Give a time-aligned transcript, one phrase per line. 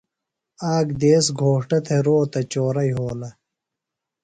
[0.73, 3.29] آک دیس گھوݜٹہ تھےۡ روتہ چورہ یھولہ۔